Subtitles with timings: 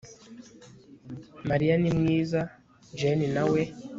[1.49, 2.39] Mariya ni mwiza
[2.97, 3.61] Jane na we